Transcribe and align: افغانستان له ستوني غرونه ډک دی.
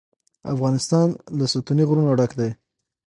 افغانستان 0.53 1.07
له 1.37 1.45
ستوني 1.53 1.83
غرونه 1.89 2.11
ډک 2.19 2.31
دی. 2.39 2.49